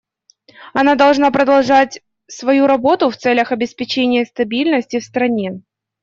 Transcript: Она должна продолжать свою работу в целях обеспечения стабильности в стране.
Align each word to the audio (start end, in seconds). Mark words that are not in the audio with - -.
Она 0.73 0.95
должна 0.95 1.29
продолжать 1.29 2.01
свою 2.25 2.65
работу 2.65 3.11
в 3.11 3.17
целях 3.17 3.51
обеспечения 3.51 4.25
стабильности 4.25 4.99
в 4.99 5.03
стране. 5.03 5.61